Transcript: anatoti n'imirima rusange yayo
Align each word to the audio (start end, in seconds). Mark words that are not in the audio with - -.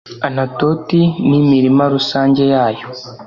anatoti 0.27 0.99
n'imirima 1.27 1.83
rusange 1.93 2.41
yayo 2.53 2.87